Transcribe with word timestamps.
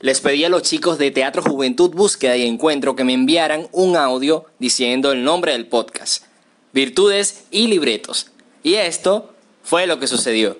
Les 0.00 0.20
pedí 0.20 0.44
a 0.44 0.50
los 0.50 0.60
chicos 0.62 0.98
de 0.98 1.10
Teatro 1.10 1.42
Juventud 1.42 1.90
Búsqueda 1.90 2.36
y 2.36 2.46
Encuentro 2.46 2.94
que 2.94 3.04
me 3.04 3.14
enviaran 3.14 3.66
un 3.72 3.96
audio 3.96 4.44
diciendo 4.58 5.10
el 5.10 5.24
nombre 5.24 5.52
del 5.52 5.68
podcast, 5.68 6.24
Virtudes 6.74 7.46
y 7.50 7.66
Libretos. 7.68 8.30
Y 8.62 8.74
esto 8.74 9.34
fue 9.62 9.86
lo 9.86 9.98
que 9.98 10.06
sucedió. 10.06 10.58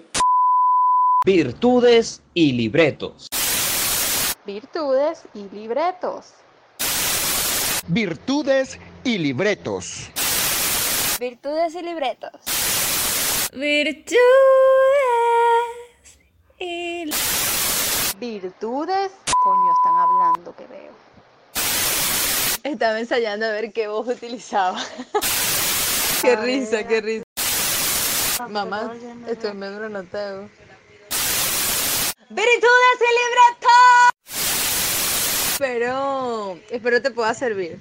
Virtudes 1.27 2.23
y 2.33 2.53
libretos. 2.53 3.29
Virtudes 4.47 5.25
y 5.35 5.49
libretos. 5.55 6.33
Virtudes 7.89 8.79
y 9.05 9.19
libretos. 9.19 10.09
Virtudes 11.21 11.75
y 11.75 11.83
libretos. 11.83 12.31
Virtudes 13.53 14.17
y 16.59 17.11
Virtudes. 18.19 19.26
Coño, 19.47 19.73
están 19.75 19.95
hablando 19.95 20.57
que 20.57 20.67
veo. 20.67 20.93
Estaba 22.65 22.99
ensayando 22.99 23.47
a 23.47 23.51
ver 23.51 23.73
qué 23.73 23.87
voz 23.87 24.09
utilizaba. 24.09 24.77
qué 26.23 26.35
risa, 26.35 26.83
qué 26.85 27.01
risa. 27.01 27.25
Mamá, 28.49 28.93
estoy 29.29 29.51
en 29.51 29.59
medio 29.61 29.89
noteo. 29.89 30.51
Virtudes 32.29 32.99
y 32.99 33.11
libretos. 33.23 34.11
Pero 35.61 36.59
espero 36.69 37.01
te 37.01 37.13
pueda 37.13 37.33
servir. 37.33 37.79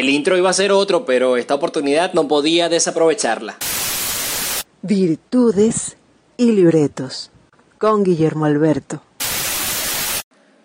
El 0.00 0.08
intro 0.08 0.34
iba 0.38 0.48
a 0.48 0.54
ser 0.54 0.72
otro, 0.72 1.04
pero 1.04 1.36
esta 1.36 1.54
oportunidad 1.54 2.14
no 2.14 2.26
podía 2.26 2.70
desaprovecharla. 2.70 3.58
Virtudes 4.80 5.98
y 6.38 6.52
libretos 6.52 7.30
con 7.76 8.02
Guillermo 8.02 8.46
Alberto. 8.46 9.02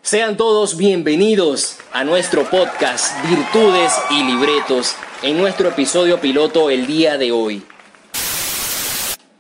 Sean 0.02 0.38
todos 0.38 0.78
bienvenidos 0.78 1.76
a 1.92 2.06
nuestro 2.06 2.50
podcast 2.50 3.14
Virtudes 3.30 3.92
y 4.10 4.24
Libretos 4.24 4.96
en 5.22 5.38
nuestro 5.38 5.68
episodio 5.68 6.22
piloto 6.22 6.70
el 6.70 6.88
día 6.88 7.18
de 7.18 7.34
hoy. 7.34 7.62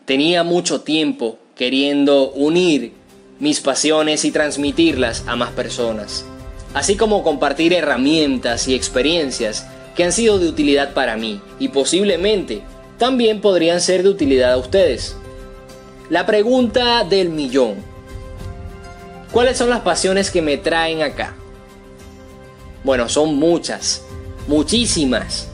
Tenía 0.03 0.43
mucho 0.43 0.81
tiempo 0.81 1.39
queriendo 1.55 2.31
unir 2.31 2.91
mis 3.39 3.61
pasiones 3.61 4.25
y 4.25 4.31
transmitirlas 4.31 5.23
a 5.25 5.37
más 5.37 5.51
personas, 5.51 6.25
así 6.73 6.97
como 6.97 7.23
compartir 7.23 7.71
herramientas 7.71 8.67
y 8.67 8.75
experiencias 8.75 9.65
que 9.95 10.03
han 10.03 10.11
sido 10.11 10.39
de 10.39 10.47
utilidad 10.47 10.93
para 10.93 11.17
mí 11.17 11.41
y 11.59 11.69
posiblemente 11.69 12.61
también 12.97 13.41
podrían 13.41 13.81
ser 13.81 14.03
de 14.03 14.09
utilidad 14.09 14.53
a 14.53 14.57
ustedes. 14.57 15.15
La 16.09 16.25
pregunta 16.25 17.03
del 17.03 17.29
millón. 17.29 17.75
¿Cuáles 19.31 19.57
son 19.57 19.69
las 19.69 19.81
pasiones 19.81 20.31
que 20.31 20.41
me 20.41 20.57
traen 20.57 21.01
acá? 21.01 21.33
Bueno, 22.83 23.09
son 23.09 23.35
muchas, 23.35 24.03
muchísimas. 24.47 25.47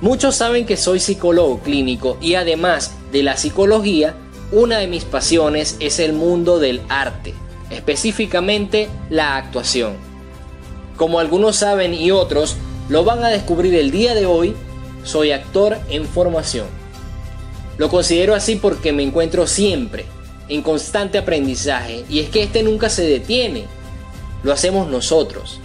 Muchos 0.00 0.36
saben 0.36 0.66
que 0.66 0.76
soy 0.76 1.00
psicólogo 1.00 1.60
clínico 1.60 2.16
y 2.20 2.34
además 2.34 2.92
de 3.12 3.22
la 3.22 3.36
psicología, 3.36 4.14
una 4.52 4.78
de 4.78 4.86
mis 4.86 5.04
pasiones 5.04 5.76
es 5.80 5.98
el 5.98 6.12
mundo 6.12 6.58
del 6.58 6.80
arte, 6.88 7.34
específicamente 7.70 8.88
la 9.08 9.36
actuación. 9.36 9.94
Como 10.96 11.20
algunos 11.20 11.56
saben 11.56 11.94
y 11.94 12.10
otros, 12.10 12.56
lo 12.90 13.04
van 13.04 13.24
a 13.24 13.28
descubrir 13.28 13.76
el 13.76 13.92
día 13.92 14.14
de 14.14 14.26
hoy, 14.26 14.54
soy 15.04 15.30
actor 15.30 15.78
en 15.88 16.04
formación. 16.04 16.66
Lo 17.78 17.88
considero 17.88 18.34
así 18.34 18.56
porque 18.56 18.92
me 18.92 19.04
encuentro 19.04 19.46
siempre 19.46 20.04
en 20.48 20.60
constante 20.60 21.16
aprendizaje 21.16 22.04
y 22.10 22.18
es 22.18 22.28
que 22.28 22.42
este 22.42 22.64
nunca 22.64 22.90
se 22.90 23.04
detiene, 23.06 23.64
lo 24.42 24.52
hacemos 24.52 24.88
nosotros. 24.88 25.60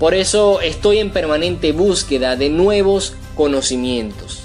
Por 0.00 0.14
eso 0.14 0.60
estoy 0.60 0.98
en 0.98 1.10
permanente 1.10 1.70
búsqueda 1.70 2.34
de 2.34 2.48
nuevos 2.48 3.14
conocimientos. 3.36 4.42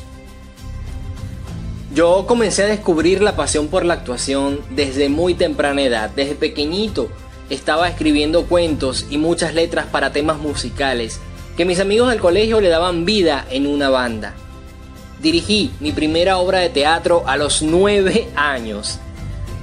Yo 1.95 2.25
comencé 2.27 2.63
a 2.63 2.67
descubrir 2.67 3.23
la 3.23 3.35
pasión 3.35 3.67
por 3.67 3.85
la 3.85 3.95
actuación 3.95 4.61
desde 4.69 5.09
muy 5.09 5.33
temprana 5.33 5.81
edad, 5.81 6.11
desde 6.11 6.35
pequeñito 6.35 7.09
estaba 7.49 7.89
escribiendo 7.89 8.45
cuentos 8.45 9.07
y 9.09 9.17
muchas 9.17 9.53
letras 9.55 9.87
para 9.87 10.13
temas 10.13 10.37
musicales 10.37 11.19
que 11.57 11.65
mis 11.65 11.79
amigos 11.79 12.09
del 12.09 12.19
colegio 12.19 12.61
le 12.61 12.69
daban 12.69 13.05
vida 13.05 13.45
en 13.49 13.67
una 13.67 13.89
banda. 13.89 14.33
Dirigí 15.21 15.71
mi 15.79 15.91
primera 15.91 16.37
obra 16.37 16.59
de 16.59 16.69
teatro 16.69 17.23
a 17.27 17.37
los 17.37 17.61
nueve 17.61 18.27
años. 18.35 18.99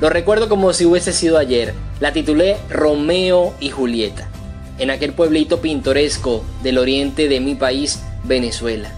Lo 0.01 0.09
recuerdo 0.09 0.49
como 0.49 0.73
si 0.73 0.87
hubiese 0.87 1.13
sido 1.13 1.37
ayer. 1.37 1.75
La 2.01 2.13
titulé 2.13 2.57
Romeo 2.71 3.55
y 3.61 3.69
Julieta, 3.69 4.29
en 4.79 4.91
aquel 4.91 5.13
pueblito 5.13 5.61
pintoresco 5.61 6.43
del 6.63 6.79
oriente 6.79 7.29
de 7.29 7.41
mi 7.41 7.55
país, 7.55 8.01
Venezuela. 8.25 8.91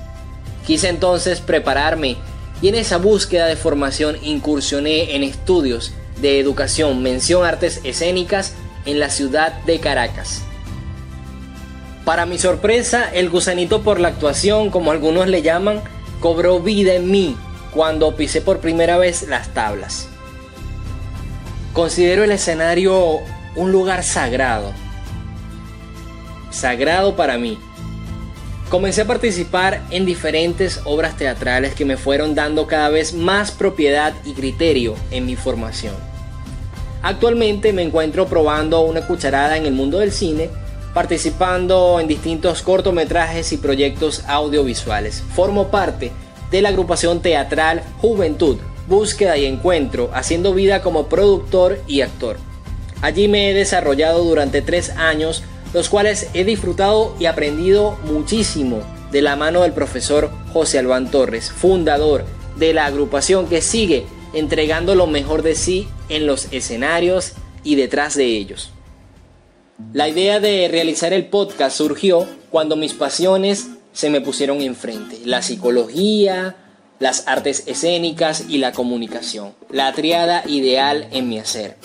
Quise 0.67 0.89
entonces 0.89 1.41
prepararme 1.41 2.17
y 2.61 2.69
en 2.69 2.77
esa 2.77 2.99
búsqueda 2.99 3.47
de 3.47 3.57
formación 3.57 4.17
incursioné 4.23 5.17
en 5.17 5.25
estudios 5.25 5.93
de 6.21 6.39
educación, 6.39 7.03
mención 7.03 7.45
artes 7.45 7.81
escénicas 7.83 8.55
en 8.87 9.01
la 9.01 9.11
ciudad 9.11 9.53
de 9.65 9.81
Caracas. 9.81 10.43
Para 12.05 12.27
mi 12.27 12.37
sorpresa, 12.37 13.09
el 13.13 13.31
gusanito 13.31 13.83
por 13.83 14.01
la 14.01 14.09
actuación, 14.09 14.71
como 14.71 14.91
algunos 14.91 15.29
le 15.29 15.43
llaman, 15.43 15.81
cobró 16.21 16.59
vida 16.59 16.95
en 16.95 17.11
mí 17.11 17.37
cuando 17.73 18.17
pisé 18.17 18.41
por 18.41 18.59
primera 18.59 18.99
vez 18.99 19.29
las 19.29 19.55
tablas. 19.55 20.09
Considero 21.73 22.25
el 22.25 22.33
escenario 22.33 23.21
un 23.55 23.71
lugar 23.71 24.03
sagrado. 24.03 24.73
Sagrado 26.51 27.15
para 27.15 27.39
mí. 27.39 27.57
Comencé 28.69 29.03
a 29.03 29.07
participar 29.07 29.83
en 29.91 30.05
diferentes 30.05 30.81
obras 30.85 31.17
teatrales 31.17 31.75
que 31.75 31.85
me 31.85 31.97
fueron 31.97 32.35
dando 32.35 32.67
cada 32.67 32.89
vez 32.89 33.15
más 33.15 33.53
propiedad 33.53 34.13
y 34.25 34.33
criterio 34.33 34.97
en 35.13 35.25
mi 35.25 35.37
formación. 35.37 35.95
Actualmente 37.03 37.73
me 37.73 37.83
encuentro 37.83 38.27
probando 38.27 38.81
una 38.81 39.07
cucharada 39.07 39.57
en 39.57 39.67
el 39.67 39.73
mundo 39.73 39.99
del 39.99 40.13
cine 40.13 40.51
participando 40.95 41.99
en 42.01 42.09
distintos 42.09 42.63
cortometrajes 42.63 43.53
y 43.53 43.57
proyectos 43.57 44.25
audiovisuales. 44.27 45.23
Formo 45.35 45.69
parte 45.69 46.13
de 46.51 46.63
la 46.63 46.69
agrupación 46.69 47.23
teatral 47.23 47.83
Juventud, 48.01 48.59
Búsqueda 48.89 49.37
y 49.37 49.47
Encuentro, 49.47 50.11
haciendo 50.13 50.53
vida 50.53 50.83
como 50.83 51.09
productor 51.09 51.81
y 51.87 52.03
actor. 52.03 52.37
Allí 53.01 53.27
me 53.27 53.51
he 53.51 53.55
desarrollado 53.55 54.23
durante 54.23 54.63
tres 54.63 54.91
años, 54.91 55.43
los 55.73 55.89
cuales 55.89 56.29
he 56.35 56.45
disfrutado 56.45 57.15
y 57.19 57.27
aprendido 57.27 57.99
muchísimo 58.05 58.81
de 59.11 59.23
la 59.23 59.37
mano 59.37 59.63
del 59.63 59.73
profesor 59.73 60.31
José 60.53 60.79
Albán 60.79 61.11
Torres, 61.11 61.51
fundador 61.51 62.25
de 62.57 62.75
la 62.75 62.87
agrupación 62.87 63.47
que 63.47 63.63
sigue 63.63 64.07
entregando 64.35 64.95
lo 64.95 65.07
mejor 65.07 65.43
de 65.43 65.55
sí 65.55 65.89
en 66.09 66.27
los 66.27 66.49
escenarios 66.53 67.33
y 67.65 67.77
detrás 67.77 68.15
de 68.15 68.25
ellos. 68.25 68.71
La 69.93 70.09
idea 70.09 70.41
de 70.41 70.69
realizar 70.69 71.13
el 71.13 71.27
podcast 71.27 71.77
surgió 71.77 72.27
cuando 72.49 72.77
mis 72.77 72.95
pasiones 72.95 73.69
se 73.93 74.09
me 74.09 74.23
pusieron 74.23 74.63
enfrente. 74.63 75.21
La 75.27 75.43
psicología, 75.43 76.57
las 76.99 77.29
artes 77.29 77.65
escénicas 77.67 78.45
y 78.49 78.57
la 78.57 78.73
comunicación. 78.73 79.53
La 79.69 79.93
triada 79.93 80.45
ideal 80.47 81.09
en 81.11 81.29
mi 81.29 81.39
hacer. 81.39 81.77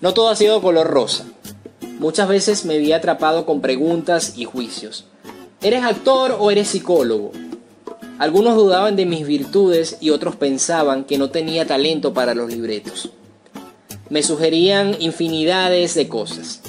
No 0.00 0.12
todo 0.12 0.28
ha 0.28 0.34
sido 0.34 0.60
color 0.60 0.88
rosa. 0.88 1.24
Muchas 2.00 2.26
veces 2.26 2.64
me 2.64 2.78
vi 2.78 2.92
atrapado 2.92 3.46
con 3.46 3.60
preguntas 3.60 4.32
y 4.36 4.44
juicios. 4.44 5.04
¿Eres 5.62 5.84
actor 5.84 6.36
o 6.36 6.50
eres 6.50 6.66
psicólogo? 6.66 7.30
Algunos 8.18 8.56
dudaban 8.56 8.96
de 8.96 9.06
mis 9.06 9.24
virtudes 9.24 9.98
y 10.00 10.10
otros 10.10 10.34
pensaban 10.34 11.04
que 11.04 11.18
no 11.18 11.30
tenía 11.30 11.64
talento 11.64 12.12
para 12.12 12.34
los 12.34 12.50
libretos. 12.50 13.10
Me 14.10 14.24
sugerían 14.24 14.96
infinidades 15.00 15.94
de 15.94 16.08
cosas 16.08 16.63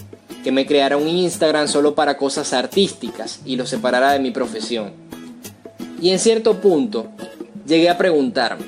que 0.46 0.52
me 0.52 0.68
creara 0.68 0.96
un 0.96 1.08
Instagram 1.08 1.68
solo 1.68 1.96
para 1.96 2.18
cosas 2.18 2.54
artísticas 2.54 3.40
y 3.48 3.56
lo 3.56 3.66
separara 3.66 4.12
de 4.12 4.20
mi 4.20 4.30
profesión. 4.30 4.92
Y 6.00 6.12
en 6.12 6.20
cierto 6.20 6.62
punto 6.62 7.08
llegué 7.66 7.90
a 7.90 7.98
preguntarme, 7.98 8.64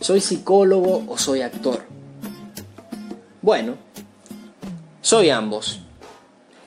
¿soy 0.00 0.20
psicólogo 0.20 1.04
o 1.06 1.16
soy 1.18 1.42
actor? 1.42 1.84
Bueno, 3.42 3.76
soy 5.02 5.30
ambos. 5.30 5.78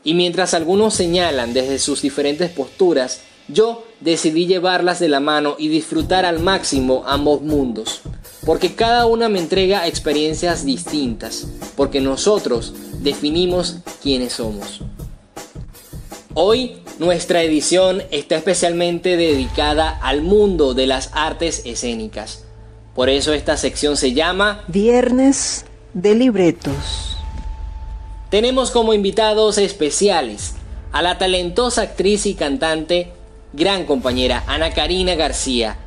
Y 0.06 0.14
mientras 0.14 0.54
algunos 0.54 0.94
señalan 0.94 1.52
desde 1.52 1.78
sus 1.78 2.02
diferentes 2.02 2.50
posturas, 2.52 3.20
yo 3.50 3.84
decidí 4.00 4.46
llevarlas 4.46 5.02
de 5.02 5.10
la 5.10 5.20
mano 5.20 5.58
y 5.60 5.68
disfrutar 5.68 6.24
al 6.24 6.40
máximo 6.40 7.04
ambos 7.06 7.42
mundos. 7.42 8.00
Porque 8.46 8.76
cada 8.76 9.08
una 9.08 9.28
me 9.28 9.40
entrega 9.40 9.88
experiencias 9.88 10.64
distintas. 10.64 11.48
Porque 11.76 12.00
nosotros 12.00 12.74
definimos 13.02 13.78
quiénes 14.02 14.34
somos. 14.34 14.82
Hoy 16.34 16.78
nuestra 17.00 17.42
edición 17.44 18.04
está 18.12 18.36
especialmente 18.36 19.18
dedicada 19.18 19.90
al 19.90 20.22
mundo 20.22 20.74
de 20.74 20.88
las 20.88 21.10
artes 21.14 21.64
escénicas. 21.66 22.46
Por 22.94 23.10
eso 23.10 23.34
esta 23.34 23.58
sección 23.58 23.98
se 23.98 24.14
llama 24.14 24.64
Viernes 24.68 25.66
de 25.94 26.16
libretos. 26.16 27.18
Tenemos 28.30 28.72
como 28.72 28.94
invitados 28.94 29.58
especiales 29.58 30.54
a 30.92 31.02
la 31.02 31.18
talentosa 31.18 31.84
actriz 31.84 32.26
y 32.26 32.36
cantante, 32.36 33.12
gran 33.54 33.86
compañera 33.86 34.44
Ana 34.48 34.72
Karina 34.72 35.16
García 35.16 35.78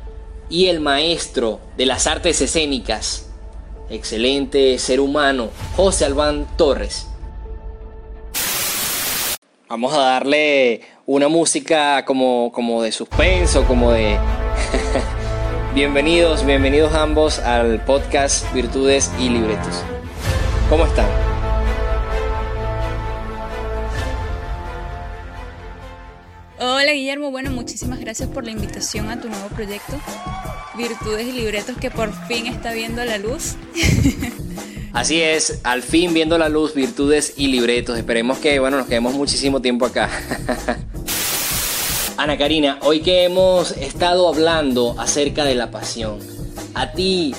y 0.49 0.67
el 0.67 0.79
maestro 0.79 1.59
de 1.77 1.85
las 1.85 2.07
artes 2.07 2.41
escénicas, 2.41 3.22
excelente 3.93 4.77
ser 4.79 4.99
humano, 4.99 5.49
José 5.75 6.05
Albán 6.05 6.47
Torres. 6.57 7.07
Vamos 9.69 9.93
a 9.93 9.97
darle 9.97 10.81
una 11.05 11.27
música 11.27 12.05
como, 12.05 12.51
como 12.53 12.83
de 12.83 12.91
suspenso, 12.91 13.65
como 13.65 13.91
de... 13.91 14.17
bienvenidos, 15.73 16.45
bienvenidos 16.45 16.93
ambos 16.93 17.39
al 17.39 17.83
podcast 17.83 18.51
Virtudes 18.53 19.11
y 19.19 19.29
Libretos. 19.29 19.83
¿Cómo 20.69 20.85
están? 20.85 21.32
Hola 26.83 26.91
Guillermo, 26.91 27.31
bueno, 27.31 27.49
muchísimas 27.49 28.01
gracias 28.01 28.27
por 28.27 28.43
la 28.43 28.51
invitación 28.51 29.09
a 29.09 29.17
tu 29.17 29.29
nuevo 29.29 29.47
proyecto, 29.47 29.93
Virtudes 30.77 31.25
y 31.25 31.31
Libretos, 31.31 31.77
que 31.77 31.89
por 31.89 32.11
fin 32.27 32.45
está 32.45 32.73
viendo 32.73 33.05
la 33.05 33.17
luz. 33.19 33.55
Así 34.91 35.21
es, 35.21 35.61
al 35.63 35.81
fin 35.81 36.13
viendo 36.13 36.37
la 36.37 36.49
luz, 36.49 36.73
virtudes 36.73 37.35
y 37.37 37.47
libretos. 37.47 37.97
Esperemos 37.97 38.39
que, 38.39 38.59
bueno, 38.59 38.75
nos 38.75 38.87
quedemos 38.87 39.13
muchísimo 39.13 39.61
tiempo 39.61 39.85
acá. 39.85 40.09
Ana 42.17 42.37
Karina, 42.37 42.79
hoy 42.81 42.99
que 42.99 43.23
hemos 43.23 43.71
estado 43.77 44.27
hablando 44.27 44.99
acerca 44.99 45.45
de 45.45 45.55
la 45.55 45.71
pasión, 45.71 46.19
a 46.73 46.91
ti, 46.91 47.33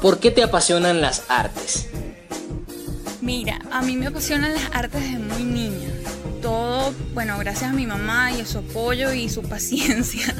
¿por 0.00 0.18
qué 0.18 0.32
te 0.32 0.42
apasionan 0.42 1.00
las 1.00 1.22
artes? 1.28 1.86
Mira, 3.20 3.60
a 3.70 3.80
mí 3.82 3.96
me 3.96 4.08
apasionan 4.08 4.52
las 4.52 4.64
artes 4.72 5.00
desde 5.00 5.18
muy 5.20 5.44
niña. 5.44 5.88
Todo, 6.42 6.92
bueno, 7.14 7.38
gracias 7.38 7.70
a 7.70 7.72
mi 7.72 7.86
mamá 7.86 8.32
y 8.32 8.40
a 8.40 8.46
su 8.46 8.58
apoyo 8.58 9.12
y 9.12 9.28
su 9.28 9.42
paciencia. 9.48 10.34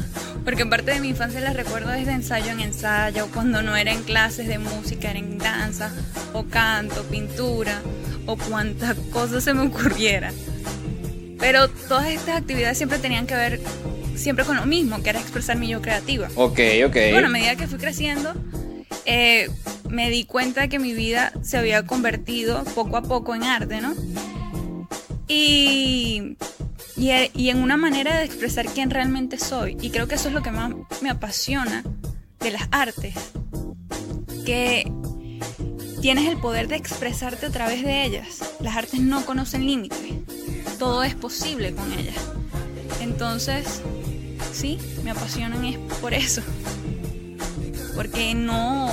Porque 0.45 0.67
parte 0.67 0.91
de 0.91 1.01
mi 1.01 1.11
infancia 1.11 1.41
la 1.41 1.53
recuerdo 1.53 1.91
desde 1.91 2.13
ensayo 2.13 2.51
en 2.51 2.61
ensayo, 2.61 3.29
cuando 3.33 3.63
no 3.63 3.77
era 3.77 3.93
en 3.93 4.03
clases 4.03 4.49
de 4.49 4.59
música, 4.59 5.11
era 5.11 5.21
en 5.21 5.39
danza, 5.39 5.93
o 6.33 6.45
canto, 6.45 7.05
pintura, 7.05 7.81
o 8.27 8.37
cuantas 8.37 8.97
cosas 9.13 9.45
se 9.45 9.55
me 9.55 9.63
ocurriera. 9.63 10.33
Pero 11.39 11.69
todas 11.69 12.09
estas 12.09 12.37
actividades 12.37 12.77
siempre 12.77 12.99
tenían 12.99 13.27
que 13.27 13.37
ver 13.37 13.61
siempre 14.17 14.45
con 14.45 14.57
lo 14.57 14.67
mismo, 14.67 15.03
que 15.03 15.11
era 15.11 15.21
expresar 15.21 15.57
mi 15.57 15.69
yo 15.69 15.81
creativa. 15.81 16.29
Ok, 16.35 16.59
ok. 16.87 16.97
Bueno, 17.13 17.29
a 17.29 17.31
medida 17.31 17.57
que 17.57 17.69
fui 17.69 17.79
creciendo, 17.79 18.35
eh, 19.07 19.49
me 19.89 20.11
di 20.11 20.25
cuenta 20.25 20.69
que 20.69 20.79
mi 20.79 20.93
vida 20.93 21.33
se 21.43 21.59
había 21.59 21.85
convertido 21.87 22.65
poco 22.75 22.97
a 22.97 23.03
poco 23.03 23.35
en 23.35 23.45
arte, 23.45 23.81
¿no? 23.81 23.95
Y, 25.33 26.37
y, 26.97 27.11
y 27.35 27.49
en 27.49 27.63
una 27.63 27.79
manera 27.79 28.19
de 28.19 28.25
expresar 28.25 28.67
quién 28.67 28.91
realmente 28.91 29.39
soy. 29.39 29.79
Y 29.81 29.91
creo 29.91 30.07
que 30.07 30.17
eso 30.17 30.29
es 30.29 30.35
lo 30.35 30.43
que 30.43 30.51
más 30.51 30.73
me 31.01 31.09
apasiona 31.09 31.83
de 32.41 32.51
las 32.51 32.69
artes. 32.71 33.15
Que 34.45 34.93
tienes 36.03 36.29
el 36.29 36.37
poder 36.37 36.69
de 36.69 36.77
expresarte 36.77 37.47
a 37.47 37.51
través 37.51 37.83
de 37.83 38.05
ellas. 38.05 38.55
Las 38.61 38.77
artes 38.77 39.01
no 39.01 39.25
conocen 39.25 39.65
límites. 39.65 39.99
Todo 40.79 41.03
es 41.03 41.15
posible 41.15 41.73
con 41.75 41.91
ellas. 41.93 42.17
Entonces, 43.01 43.81
sí, 44.53 44.79
me 45.03 45.13
apasionan 45.13 45.65
es 45.65 45.79
por 46.01 46.13
eso. 46.13 46.43
Porque 47.95 48.35
no, 48.35 48.91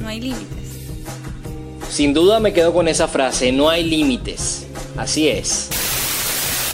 no 0.00 0.08
hay 0.08 0.20
límites. 0.20 0.56
Sin 1.90 2.14
duda 2.14 2.38
me 2.38 2.52
quedo 2.52 2.72
con 2.72 2.86
esa 2.88 3.08
frase, 3.08 3.50
no 3.50 3.68
hay 3.68 3.82
límites. 3.82 4.65
Así 4.96 5.28
es. 5.28 5.68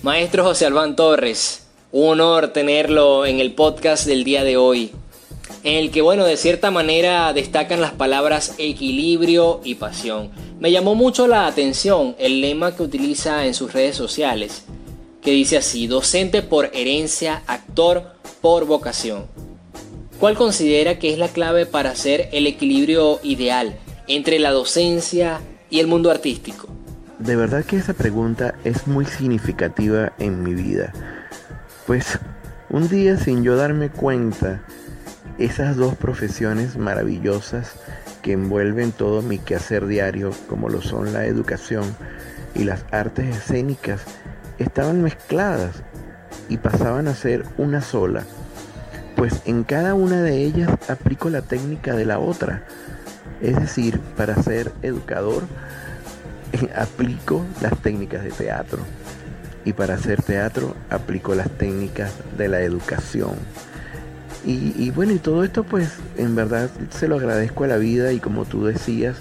Maestro 0.02 0.44
José 0.44 0.66
Albán 0.66 0.94
Torres, 0.94 1.66
un 1.90 2.20
honor 2.20 2.52
tenerlo 2.52 3.26
en 3.26 3.40
el 3.40 3.52
podcast 3.52 4.06
del 4.06 4.22
día 4.22 4.44
de 4.44 4.56
hoy, 4.56 4.92
en 5.64 5.74
el 5.74 5.90
que, 5.90 6.02
bueno, 6.02 6.24
de 6.24 6.36
cierta 6.36 6.70
manera 6.70 7.32
destacan 7.32 7.80
las 7.80 7.90
palabras 7.92 8.54
equilibrio 8.58 9.60
y 9.64 9.74
pasión. 9.74 10.30
Me 10.60 10.70
llamó 10.70 10.94
mucho 10.94 11.26
la 11.26 11.48
atención 11.48 12.14
el 12.18 12.40
lema 12.40 12.76
que 12.76 12.84
utiliza 12.84 13.44
en 13.44 13.54
sus 13.54 13.72
redes 13.72 13.96
sociales, 13.96 14.66
que 15.20 15.32
dice 15.32 15.56
así, 15.56 15.88
docente 15.88 16.42
por 16.42 16.70
herencia, 16.74 17.42
actor 17.48 18.12
por 18.40 18.66
vocación. 18.66 19.26
¿Cuál 20.20 20.36
considera 20.36 21.00
que 21.00 21.12
es 21.12 21.18
la 21.18 21.28
clave 21.28 21.66
para 21.66 21.90
hacer 21.90 22.28
el 22.30 22.46
equilibrio 22.46 23.18
ideal 23.24 23.76
entre 24.06 24.38
la 24.38 24.52
docencia 24.52 25.40
y 25.70 25.80
el 25.80 25.88
mundo 25.88 26.08
artístico? 26.08 26.71
De 27.24 27.36
verdad 27.36 27.64
que 27.64 27.76
esa 27.76 27.92
pregunta 27.92 28.54
es 28.64 28.88
muy 28.88 29.04
significativa 29.04 30.12
en 30.18 30.42
mi 30.42 30.54
vida. 30.54 30.92
Pues 31.86 32.18
un 32.68 32.88
día 32.88 33.16
sin 33.16 33.44
yo 33.44 33.54
darme 33.54 33.90
cuenta, 33.90 34.60
esas 35.38 35.76
dos 35.76 35.94
profesiones 35.94 36.76
maravillosas 36.76 37.74
que 38.22 38.32
envuelven 38.32 38.90
todo 38.90 39.22
mi 39.22 39.38
quehacer 39.38 39.86
diario, 39.86 40.32
como 40.48 40.68
lo 40.68 40.82
son 40.82 41.12
la 41.12 41.24
educación 41.24 41.84
y 42.56 42.64
las 42.64 42.84
artes 42.90 43.36
escénicas, 43.36 44.02
estaban 44.58 45.00
mezcladas 45.00 45.84
y 46.48 46.56
pasaban 46.56 47.06
a 47.06 47.14
ser 47.14 47.44
una 47.56 47.82
sola. 47.82 48.24
Pues 49.14 49.42
en 49.44 49.62
cada 49.62 49.94
una 49.94 50.22
de 50.22 50.38
ellas 50.38 50.70
aplico 50.88 51.30
la 51.30 51.42
técnica 51.42 51.94
de 51.94 52.04
la 52.04 52.18
otra. 52.18 52.64
Es 53.40 53.54
decir, 53.60 54.00
para 54.16 54.42
ser 54.42 54.72
educador 54.82 55.44
aplico 56.74 57.44
las 57.60 57.78
técnicas 57.80 58.24
de 58.24 58.30
teatro 58.30 58.80
y 59.64 59.72
para 59.72 59.94
hacer 59.94 60.22
teatro 60.22 60.74
aplico 60.90 61.34
las 61.34 61.50
técnicas 61.50 62.12
de 62.36 62.48
la 62.48 62.60
educación. 62.60 63.36
Y, 64.44 64.90
bueno, 64.90 65.12
y 65.12 65.18
todo 65.18 65.44
esto 65.44 65.62
pues 65.62 65.88
en 66.16 66.34
verdad 66.34 66.68
se 66.90 67.06
lo 67.06 67.14
agradezco 67.14 67.62
a 67.62 67.68
la 67.68 67.76
vida 67.76 68.12
y 68.12 68.18
como 68.18 68.44
tú 68.44 68.64
decías, 68.64 69.16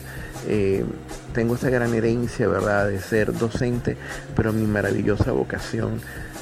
eh, 0.48 0.84
tengo 1.34 1.54
esa 1.56 1.70
gran 1.70 1.94
herencia, 1.94 2.48
¿verdad?, 2.48 2.88
de 2.88 3.00
ser 3.00 3.32
docente, 3.32 3.98
pero 4.36 4.52
mi 4.52 4.66
maravillosa 4.66 5.32
vocación 5.32 6.02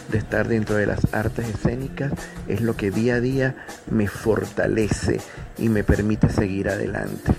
de 0.09 0.17
estar 0.17 0.47
dentro 0.47 0.77
de 0.77 0.85
las 0.85 1.13
artes 1.13 1.49
escénicas 1.49 2.13
es 2.47 2.61
lo 2.61 2.77
que 2.77 2.89
día 2.89 3.15
a 3.15 3.19
día 3.19 3.55
me 3.91 4.07
fortalece 4.07 5.19
y 5.57 5.67
me 5.67 5.83
permite 5.83 6.29
seguir 6.29 6.69
adelante. 6.69 7.33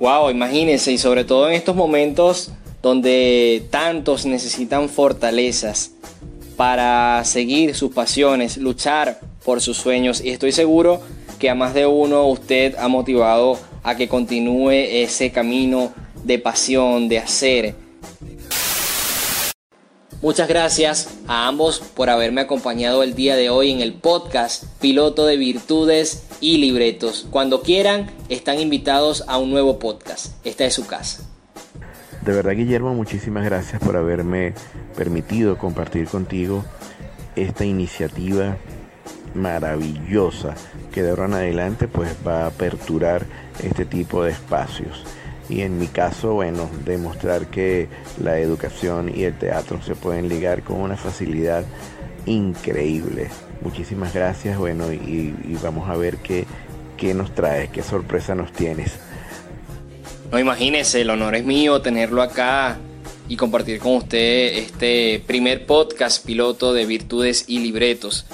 Wow, 0.00 0.30
imagínense, 0.30 0.92
y 0.92 0.98
sobre 0.98 1.24
todo 1.24 1.48
en 1.48 1.54
estos 1.54 1.76
momentos 1.76 2.52
donde 2.84 3.66
tantos 3.70 4.26
necesitan 4.26 4.90
fortalezas 4.90 5.92
para 6.54 7.24
seguir 7.24 7.74
sus 7.74 7.94
pasiones, 7.94 8.58
luchar 8.58 9.20
por 9.42 9.62
sus 9.62 9.78
sueños 9.78 10.20
y 10.22 10.28
estoy 10.28 10.52
seguro 10.52 11.00
que 11.38 11.48
a 11.48 11.54
más 11.54 11.72
de 11.72 11.86
uno 11.86 12.26
usted 12.28 12.76
ha 12.78 12.88
motivado 12.88 13.58
a 13.82 13.96
que 13.96 14.06
continúe 14.06 14.70
ese 14.72 15.32
camino 15.32 15.94
de 16.24 16.38
pasión, 16.38 17.08
de 17.08 17.20
hacer. 17.20 17.74
Muchas 20.20 20.46
gracias 20.46 21.08
a 21.26 21.48
ambos 21.48 21.78
por 21.78 22.10
haberme 22.10 22.42
acompañado 22.42 23.02
el 23.02 23.14
día 23.14 23.34
de 23.34 23.48
hoy 23.48 23.70
en 23.70 23.80
el 23.80 23.94
podcast 23.94 24.64
Piloto 24.82 25.24
de 25.24 25.38
Virtudes 25.38 26.24
y 26.42 26.58
Libretos. 26.58 27.26
Cuando 27.30 27.62
quieran, 27.62 28.10
están 28.28 28.60
invitados 28.60 29.24
a 29.26 29.38
un 29.38 29.50
nuevo 29.50 29.78
podcast. 29.78 30.34
Esta 30.44 30.66
es 30.66 30.74
su 30.74 30.86
casa. 30.86 31.33
De 32.24 32.32
verdad, 32.32 32.52
Guillermo, 32.52 32.94
muchísimas 32.94 33.44
gracias 33.44 33.82
por 33.82 33.98
haberme 33.98 34.54
permitido 34.96 35.58
compartir 35.58 36.06
contigo 36.06 36.64
esta 37.36 37.66
iniciativa 37.66 38.56
maravillosa 39.34 40.54
que 40.90 41.02
de 41.02 41.10
ahora 41.10 41.26
en 41.26 41.34
adelante 41.34 41.86
pues 41.86 42.16
va 42.26 42.44
a 42.44 42.46
aperturar 42.46 43.26
este 43.62 43.84
tipo 43.84 44.24
de 44.24 44.30
espacios. 44.30 45.04
Y 45.50 45.60
en 45.60 45.78
mi 45.78 45.86
caso 45.86 46.32
bueno 46.32 46.70
demostrar 46.86 47.48
que 47.48 47.88
la 48.22 48.38
educación 48.38 49.12
y 49.14 49.24
el 49.24 49.36
teatro 49.36 49.82
se 49.82 49.94
pueden 49.94 50.30
ligar 50.30 50.62
con 50.62 50.80
una 50.80 50.96
facilidad 50.96 51.66
increíble. 52.24 53.28
Muchísimas 53.60 54.14
gracias 54.14 54.56
bueno 54.56 54.90
y, 54.94 55.34
vamos 55.62 55.90
a 55.90 55.96
ver 55.96 56.16
qué, 56.16 56.46
qué 56.96 57.12
nos 57.12 57.34
traes 57.34 57.68
qué 57.68 57.82
sorpresa 57.82 58.34
nos 58.34 58.50
tienes 58.50 58.98
no 60.34 60.40
imagínese 60.40 61.02
el 61.02 61.10
honor 61.10 61.36
es 61.36 61.44
mío 61.44 61.80
tenerlo 61.80 62.20
acá 62.20 62.76
y 63.28 63.36
compartir 63.36 63.78
con 63.78 63.94
usted 63.94 64.56
este 64.56 65.22
primer 65.24 65.64
podcast 65.64 66.26
piloto 66.26 66.72
de 66.72 66.86
virtudes 66.86 67.44
y 67.46 67.60
libretos 67.60 68.26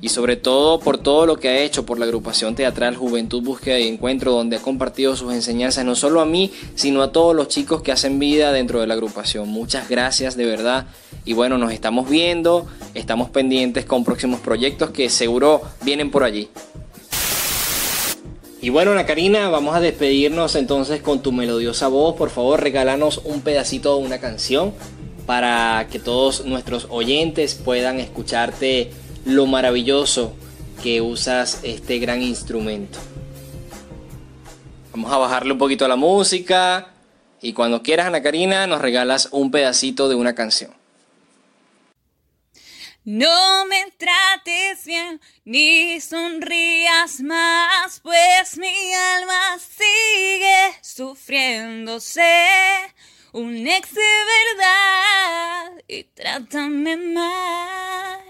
y 0.00 0.10
sobre 0.10 0.36
todo 0.36 0.78
por 0.78 0.96
todo 0.98 1.26
lo 1.26 1.40
que 1.40 1.48
ha 1.48 1.58
hecho 1.58 1.84
por 1.84 1.98
la 1.98 2.04
agrupación 2.04 2.54
teatral 2.54 2.94
Juventud 2.94 3.42
Búsqueda 3.42 3.80
y 3.80 3.88
Encuentro, 3.88 4.30
donde 4.30 4.58
ha 4.58 4.62
compartido 4.62 5.16
sus 5.16 5.32
enseñanzas 5.32 5.84
no 5.84 5.96
solo 5.96 6.20
a 6.20 6.24
mí, 6.24 6.52
sino 6.76 7.02
a 7.02 7.10
todos 7.10 7.34
los 7.34 7.48
chicos 7.48 7.82
que 7.82 7.90
hacen 7.90 8.20
vida 8.20 8.52
dentro 8.52 8.80
de 8.80 8.86
la 8.86 8.94
agrupación. 8.94 9.48
Muchas 9.48 9.88
gracias 9.88 10.36
de 10.36 10.46
verdad 10.46 10.86
Y 11.24 11.32
bueno, 11.32 11.58
nos 11.58 11.72
estamos 11.72 12.08
viendo, 12.08 12.68
estamos 12.94 13.30
pendientes 13.30 13.84
con 13.86 14.04
próximos 14.04 14.38
proyectos 14.38 14.90
que 14.90 15.10
seguro 15.10 15.62
vienen 15.82 16.12
por 16.12 16.22
allí. 16.22 16.48
Y 18.64 18.70
bueno, 18.70 18.92
Ana 18.92 19.04
Karina, 19.04 19.50
vamos 19.50 19.76
a 19.76 19.80
despedirnos 19.80 20.56
entonces 20.56 21.02
con 21.02 21.20
tu 21.20 21.32
melodiosa 21.32 21.88
voz. 21.88 22.16
Por 22.16 22.30
favor, 22.30 22.62
regálanos 22.62 23.20
un 23.22 23.42
pedacito 23.42 23.98
de 23.98 24.06
una 24.06 24.20
canción 24.20 24.72
para 25.26 25.86
que 25.92 25.98
todos 25.98 26.46
nuestros 26.46 26.86
oyentes 26.88 27.56
puedan 27.56 28.00
escucharte 28.00 28.90
lo 29.26 29.44
maravilloso 29.44 30.32
que 30.82 31.02
usas 31.02 31.60
este 31.62 31.98
gran 31.98 32.22
instrumento. 32.22 32.98
Vamos 34.92 35.12
a 35.12 35.18
bajarle 35.18 35.52
un 35.52 35.58
poquito 35.58 35.84
a 35.84 35.88
la 35.88 35.96
música 35.96 36.94
y 37.42 37.52
cuando 37.52 37.82
quieras, 37.82 38.06
Ana 38.06 38.22
Karina, 38.22 38.66
nos 38.66 38.80
regalas 38.80 39.28
un 39.30 39.50
pedacito 39.50 40.08
de 40.08 40.14
una 40.14 40.34
canción. 40.34 40.70
No 43.06 43.66
me 43.66 43.90
trates 43.98 44.86
bien 44.86 45.20
ni 45.44 46.00
sonrías 46.00 47.20
más, 47.20 48.00
pues 48.00 48.56
mi 48.56 48.94
alma 48.94 49.58
sigue 49.58 50.78
sufriéndose. 50.80 52.22
Un 53.32 53.66
ex 53.66 53.92
de 53.92 54.00
verdad 54.56 55.82
y 55.86 56.04
trátame 56.04 56.96
mal. 56.96 58.20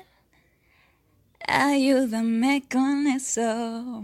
Ayúdame 1.46 2.64
con 2.68 3.06
eso. 3.06 4.02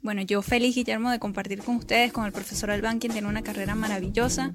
Bueno, 0.00 0.22
yo 0.22 0.40
feliz, 0.40 0.74
Guillermo, 0.74 1.10
de 1.10 1.18
compartir 1.18 1.62
con 1.62 1.76
ustedes, 1.76 2.10
con 2.10 2.24
el 2.24 2.32
profesor 2.32 2.70
Albán, 2.70 3.00
quien 3.00 3.12
tiene 3.12 3.28
una 3.28 3.42
carrera 3.42 3.74
maravillosa, 3.74 4.54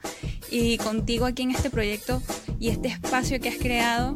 y 0.49 0.77
contigo 0.77 1.25
aquí 1.25 1.43
en 1.43 1.51
este 1.51 1.69
proyecto 1.69 2.23
y 2.61 2.69
este 2.69 2.89
espacio 2.89 3.39
que 3.39 3.49
has 3.49 3.57
creado, 3.57 4.13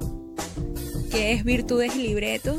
que 1.10 1.34
es 1.34 1.44
Virtudes 1.44 1.96
y 1.96 2.04
Libretos, 2.04 2.58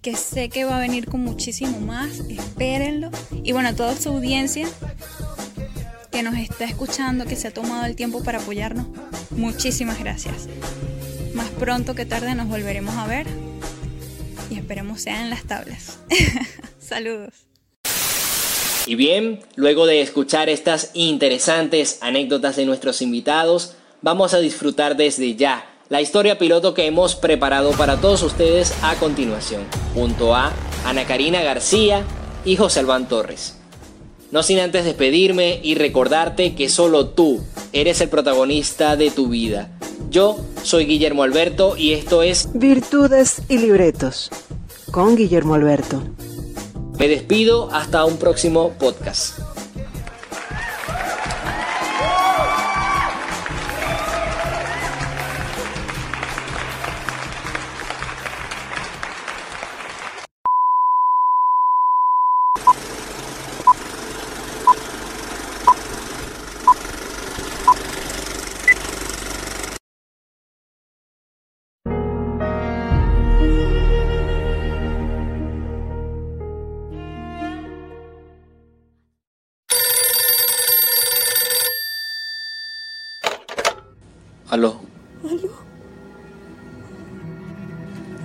que 0.00 0.16
sé 0.16 0.48
que 0.48 0.64
va 0.64 0.78
a 0.78 0.80
venir 0.80 1.06
con 1.08 1.20
muchísimo 1.20 1.78
más, 1.78 2.20
espérenlo. 2.30 3.10
Y 3.44 3.52
bueno, 3.52 3.68
a 3.68 3.74
toda 3.74 3.94
su 3.94 4.08
audiencia 4.08 4.66
que 6.10 6.22
nos 6.22 6.38
está 6.38 6.64
escuchando, 6.64 7.26
que 7.26 7.36
se 7.36 7.48
ha 7.48 7.50
tomado 7.50 7.84
el 7.84 7.96
tiempo 7.96 8.24
para 8.24 8.38
apoyarnos, 8.38 8.86
muchísimas 9.36 9.98
gracias. 9.98 10.48
Más 11.34 11.50
pronto 11.50 11.94
que 11.94 12.06
tarde 12.06 12.34
nos 12.34 12.48
volveremos 12.48 12.94
a 12.94 13.06
ver 13.06 13.26
y 14.50 14.54
esperemos 14.54 15.02
sea 15.02 15.20
en 15.20 15.28
las 15.28 15.44
tablas. 15.44 15.98
Saludos. 16.78 17.34
Y 18.86 18.94
bien, 18.94 19.40
luego 19.56 19.84
de 19.84 20.00
escuchar 20.00 20.48
estas 20.48 20.92
interesantes 20.94 21.98
anécdotas 22.00 22.56
de 22.56 22.64
nuestros 22.64 23.02
invitados, 23.02 23.76
vamos 24.02 24.34
a 24.34 24.38
disfrutar 24.38 24.96
desde 24.96 25.34
ya 25.36 25.66
la 25.88 26.00
historia 26.00 26.38
piloto 26.38 26.72
que 26.72 26.86
hemos 26.86 27.16
preparado 27.16 27.72
para 27.72 27.96
todos 28.00 28.22
ustedes 28.22 28.72
a 28.82 28.94
continuación, 28.96 29.62
junto 29.94 30.34
a 30.34 30.52
Ana 30.84 31.04
Karina 31.04 31.42
García 31.42 32.04
y 32.44 32.56
José 32.56 32.80
Albán 32.80 33.08
Torres. 33.08 33.56
No 34.30 34.44
sin 34.44 34.60
antes 34.60 34.84
despedirme 34.84 35.58
y 35.62 35.74
recordarte 35.74 36.54
que 36.54 36.68
solo 36.68 37.08
tú 37.08 37.42
eres 37.72 38.00
el 38.00 38.08
protagonista 38.08 38.96
de 38.96 39.10
tu 39.10 39.28
vida. 39.28 39.70
Yo 40.10 40.38
soy 40.62 40.86
Guillermo 40.86 41.24
Alberto 41.24 41.76
y 41.76 41.92
esto 41.92 42.22
es 42.22 42.48
Virtudes 42.54 43.42
y 43.48 43.58
Libretos 43.58 44.30
con 44.92 45.16
Guillermo 45.16 45.54
Alberto. 45.54 46.02
Me 46.98 47.08
despido 47.08 47.70
hasta 47.72 48.04
un 48.04 48.18
próximo 48.18 48.72
podcast. 48.78 49.49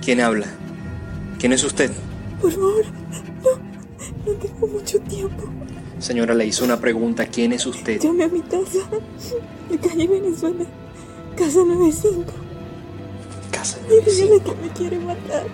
¿Quién 0.06 0.20
habla? 0.20 0.46
¿Quién 1.40 1.52
es 1.52 1.64
usted? 1.64 1.90
Por 2.40 2.52
favor, 2.52 2.84
no, 3.42 3.50
no 4.24 4.38
tengo 4.38 4.68
mucho 4.68 5.00
tiempo. 5.00 5.42
Señora, 5.98 6.32
le 6.32 6.46
hizo 6.46 6.64
una 6.64 6.78
pregunta. 6.78 7.26
¿Quién 7.26 7.52
es 7.52 7.66
usted? 7.66 8.00
Llame 8.00 8.22
a 8.22 8.28
mi 8.28 8.40
casa, 8.42 8.78
de 9.68 9.78
calle 9.78 10.06
Venezuela, 10.06 10.64
casa 11.36 11.58
95. 11.58 12.24
Casa 13.50 13.78
Y 13.88 14.08
dígale 14.08 14.40
que 14.44 14.54
me 14.54 14.68
quiere 14.74 14.98
matar. 15.00 15.44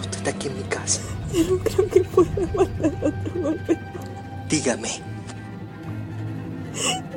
Usted 0.00 0.16
está 0.16 0.30
aquí 0.30 0.48
en 0.48 0.56
mi 0.56 0.62
casa. 0.62 1.02
Yo 1.34 1.44
no 1.44 1.58
creo 1.58 1.86
que 1.86 2.00
pueda 2.04 2.30
matar 2.56 2.94
otro 3.04 3.42
golpe. 3.42 3.78
Dígame. 4.48 4.88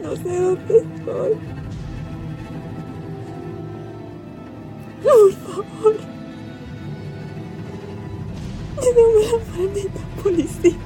No 0.03 0.15
sé 0.17 0.37
dónde 0.37 0.77
estoy. 0.79 1.37
Por 5.01 5.46
maldita 9.57 9.99
policía. 10.21 10.77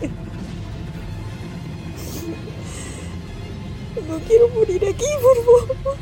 No 4.08 4.20
quiero 4.20 4.50
morir 4.50 4.86
aquí, 4.86 5.06
por 5.22 5.38
favor. 5.46 5.98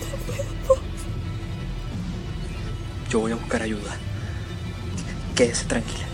No 0.00 0.16
puedo. 0.26 0.82
Yo 3.10 3.20
voy 3.20 3.32
a 3.32 3.36
buscar 3.36 3.62
ayuda. 3.62 3.96
Quédese 5.34 5.64
tranquila. 5.66 6.06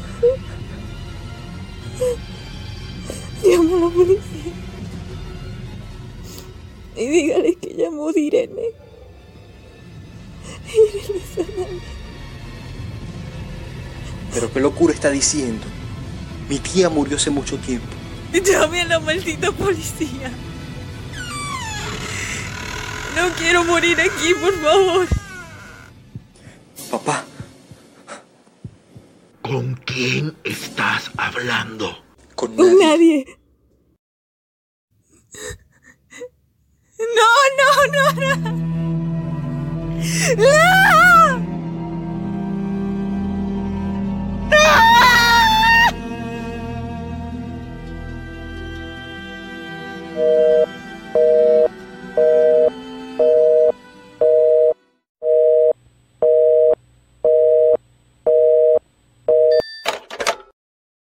Llamo 3.42 3.76
a 3.76 3.80
la 3.80 3.94
policía. 3.94 4.52
Y 6.96 7.06
dígale 7.06 7.54
que 7.56 7.74
llamó 7.74 8.10
Irene. 8.10 8.62
Irene 10.74 11.20
Fernández. 11.34 11.99
Pero 14.32 14.52
qué 14.52 14.60
locura 14.60 14.92
está 14.94 15.10
diciendo. 15.10 15.66
Mi 16.48 16.58
tía 16.58 16.88
murió 16.88 17.16
hace 17.16 17.30
mucho 17.30 17.58
tiempo. 17.58 17.88
Llame 18.32 18.82
a 18.82 18.84
la 18.86 19.00
maldita 19.00 19.50
policía. 19.52 20.30
No 23.16 23.28
quiero 23.36 23.64
morir 23.64 24.00
aquí, 24.00 24.34
por 24.40 24.54
favor. 24.60 25.06
Papá, 26.90 27.24
¿Con 29.42 29.74
quién 29.84 30.36
estás 30.44 31.10
hablando? 31.16 32.04
con 32.36 32.54
Con 32.56 32.78
nadie. 32.78 33.24
nadie. 33.26 33.38
No, 37.16 37.30
no, 37.58 37.68
no, 37.92 38.36
no. 38.36 38.70
¡No! 40.36 41.09